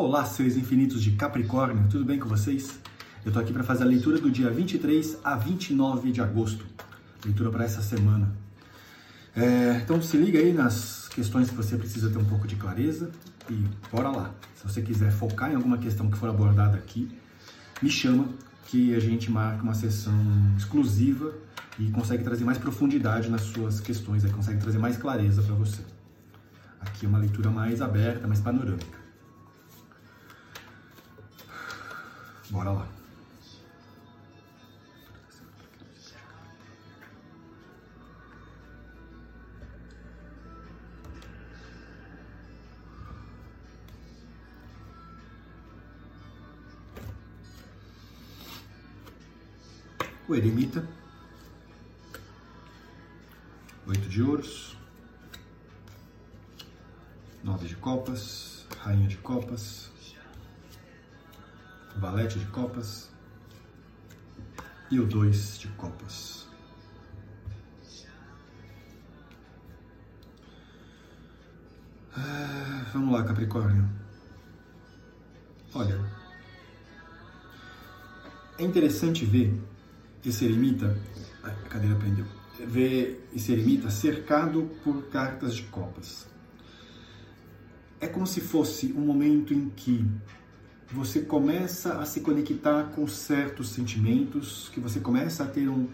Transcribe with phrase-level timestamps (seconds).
[0.00, 2.78] Olá, seres infinitos de Capricórnio, tudo bem com vocês?
[3.26, 6.64] Eu tô aqui para fazer a leitura do dia 23 a 29 de agosto,
[7.24, 8.32] leitura para essa semana.
[9.34, 13.10] É, então se liga aí nas questões que você precisa ter um pouco de clareza
[13.50, 13.54] e
[13.90, 14.34] bora lá.
[14.54, 17.10] Se você quiser focar em alguma questão que for abordada aqui,
[17.82, 18.28] me chama
[18.66, 20.14] que a gente marca uma sessão
[20.56, 21.34] exclusiva
[21.76, 25.82] e consegue trazer mais profundidade nas suas questões, aí consegue trazer mais clareza para você.
[26.80, 28.97] Aqui é uma leitura mais aberta, mais panorâmica.
[32.50, 32.88] Bora lá.
[50.26, 50.86] O eremita.
[53.86, 54.76] Oito de ouros.
[57.42, 58.66] Nove de copas.
[58.78, 59.87] Rainha de copas.
[61.98, 63.10] Valete de copas.
[64.90, 66.46] E o dois de copas.
[72.16, 73.88] Ah, vamos lá, Capricórnio.
[75.74, 76.00] Olha,
[78.58, 79.52] é interessante ver
[80.24, 80.96] esse eremita,
[81.42, 82.26] a cadeira prendeu,
[82.66, 86.26] ver esse eremita cercado por cartas de copas.
[88.00, 90.04] É como se fosse um momento em que
[90.90, 95.86] você começa a se conectar com certos sentimentos, que você começa a ter um,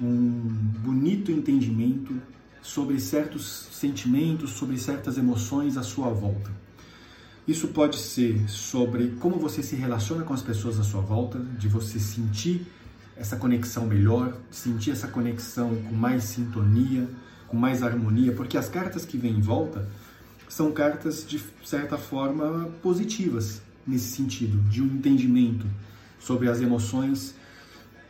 [0.00, 0.40] um
[0.78, 2.14] bonito entendimento
[2.60, 6.50] sobre certos sentimentos, sobre certas emoções à sua volta.
[7.48, 11.68] Isso pode ser sobre como você se relaciona com as pessoas à sua volta, de
[11.68, 12.66] você sentir
[13.16, 17.08] essa conexão melhor, sentir essa conexão com mais sintonia,
[17.48, 19.88] com mais harmonia, porque as cartas que vêm em volta
[20.48, 25.66] são cartas de certa forma positivas nesse sentido, de um entendimento
[26.18, 27.34] sobre as emoções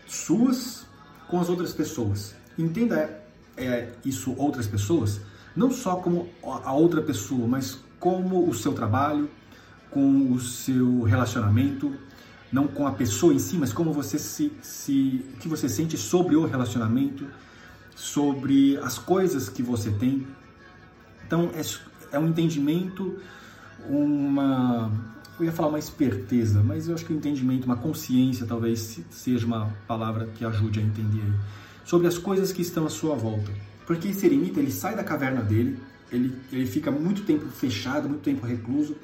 [0.07, 0.87] suas
[1.29, 2.35] com as outras pessoas.
[2.57, 3.23] Entenda
[3.57, 5.21] é, isso outras pessoas,
[5.55, 9.29] não só como a outra pessoa, mas como o seu trabalho,
[9.91, 11.95] com o seu relacionamento,
[12.53, 15.97] não com a pessoa em si, mas como você se, se o que você sente
[15.97, 17.27] sobre o relacionamento,
[17.95, 20.27] sobre as coisas que você tem.
[21.27, 21.63] Então é,
[22.17, 23.19] é um entendimento,
[23.89, 24.93] uma
[25.39, 29.47] eu ia falar uma esperteza, mas eu acho que o entendimento, uma consciência talvez seja
[29.47, 31.35] uma palavra que ajude a entender aí,
[31.85, 33.51] sobre as coisas que estão à sua volta.
[33.87, 35.79] Porque esse eremita, ele sai da caverna dele,
[36.11, 38.97] ele, ele fica muito tempo fechado, muito tempo recluso,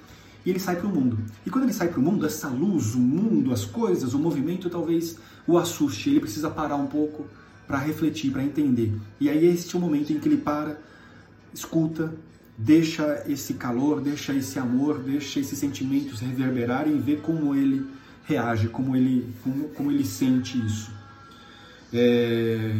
[0.44, 1.18] e ele sai para o mundo.
[1.46, 4.68] E quando ele sai para o mundo, essa luz, o mundo, as coisas, o movimento
[4.68, 6.10] talvez o assuste.
[6.10, 7.26] Ele precisa parar um pouco
[7.66, 8.92] para refletir, para entender.
[9.20, 10.80] E aí este é o momento em que ele para,
[11.54, 12.12] escuta,
[12.64, 17.86] deixa esse calor, deixa esse amor, deixa esses sentimentos reverberarem e vê como ele
[18.24, 20.90] reage, como ele, como, como ele sente isso.
[21.92, 22.72] É...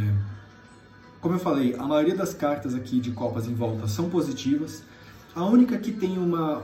[1.21, 4.83] Como eu falei, a maioria das cartas aqui de copas em volta são positivas.
[5.35, 6.63] A única que tem uma,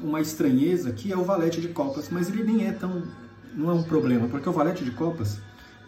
[0.00, 3.02] uma estranheza aqui é o valete de copas, mas ele nem é tão.
[3.54, 5.38] não é um problema, porque o valete de copas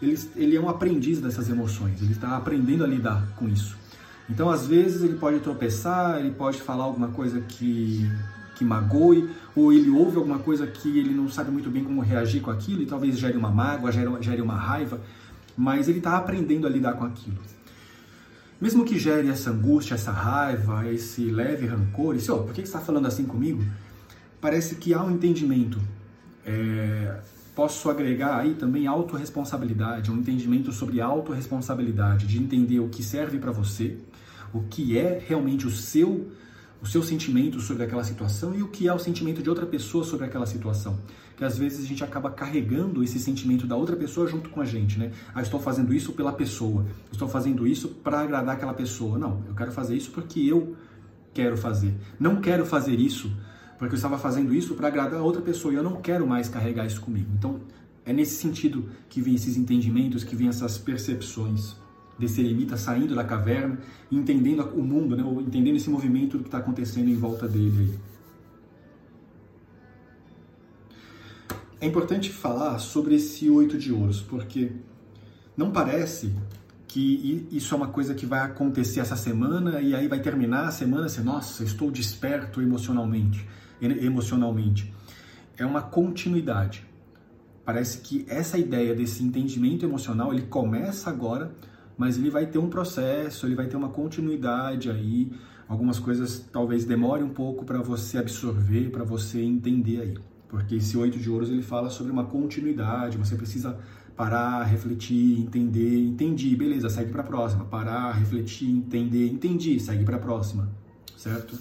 [0.01, 3.77] ele, ele é um aprendiz dessas emoções, ele está aprendendo a lidar com isso.
[4.29, 8.09] Então, às vezes, ele pode tropeçar, ele pode falar alguma coisa que,
[8.55, 12.41] que magoe, ou ele ouve alguma coisa que ele não sabe muito bem como reagir
[12.41, 14.99] com aquilo, e talvez gere uma mágoa, gere, gere uma raiva,
[15.55, 17.37] mas ele está aprendendo a lidar com aquilo.
[18.59, 22.67] Mesmo que gere essa angústia, essa raiva, esse leve rancor, e oh, por que você
[22.67, 23.63] está falando assim comigo?
[24.41, 25.79] Parece que há um entendimento.
[26.45, 27.19] É,
[27.55, 33.51] posso agregar aí também autorresponsabilidade, um entendimento sobre autorresponsabilidade, de entender o que serve para
[33.51, 33.97] você,
[34.53, 36.31] o que é realmente o seu
[36.81, 40.03] o seu sentimento sobre aquela situação e o que é o sentimento de outra pessoa
[40.03, 40.99] sobre aquela situação.
[41.35, 44.65] Que às vezes a gente acaba carregando esse sentimento da outra pessoa junto com a
[44.65, 45.11] gente, né?
[45.33, 49.17] Ah, estou fazendo isso pela pessoa, estou fazendo isso para agradar aquela pessoa.
[49.17, 50.75] Não, eu quero fazer isso porque eu
[51.33, 51.93] quero fazer.
[52.19, 53.31] Não quero fazer isso
[53.77, 56.49] porque eu estava fazendo isso para agradar a outra pessoa e eu não quero mais
[56.49, 57.29] carregar isso comigo.
[57.37, 57.59] Então,
[58.05, 61.75] é nesse sentido que vem esses entendimentos, que vem essas percepções
[62.17, 63.79] desse eremita saindo da caverna,
[64.11, 67.99] entendendo o mundo, né, entendendo esse movimento que está acontecendo em volta dele.
[71.79, 74.71] É importante falar sobre esse oito de ouros, porque
[75.55, 76.33] não parece
[76.87, 80.71] que isso é uma coisa que vai acontecer essa semana e aí vai terminar a
[80.71, 83.47] semana assim, nossa, estou desperto emocionalmente,
[83.79, 84.91] emocionalmente.
[85.55, 86.85] É uma continuidade.
[87.63, 91.51] Parece que essa ideia desse entendimento emocional, ele começa agora,
[91.97, 95.31] mas ele vai ter um processo, ele vai ter uma continuidade aí.
[95.67, 100.17] Algumas coisas talvez demore um pouco para você absorver, para você entender aí.
[100.47, 103.77] Porque esse oito de ouros ele fala sobre uma continuidade, você precisa
[104.15, 107.65] parar, refletir, entender, entendi, beleza, segue para a próxima.
[107.65, 110.69] Parar, refletir, entender, entendi, segue para a próxima,
[111.17, 111.57] certo?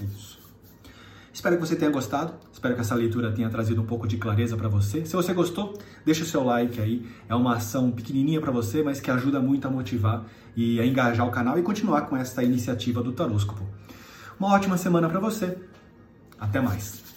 [0.00, 0.38] É isso.
[1.32, 2.34] Espero que você tenha gostado.
[2.64, 5.04] Espero que essa leitura tenha trazido um pouco de clareza para você.
[5.04, 7.06] Se você gostou, deixa o seu like aí.
[7.28, 10.24] É uma ação pequenininha para você, mas que ajuda muito a motivar
[10.56, 13.62] e a engajar o canal e continuar com essa iniciativa do Taróscopo.
[14.40, 15.58] Uma ótima semana para você.
[16.40, 17.13] Até mais.